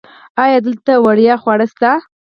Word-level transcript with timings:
ایا 0.43 0.57
دلته 0.67 0.91
وړیا 1.05 1.35
خواړه 1.41 1.65
شته؟ 1.71 1.91